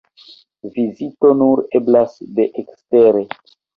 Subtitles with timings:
[0.77, 3.23] Vizito nur eblas de ekstere.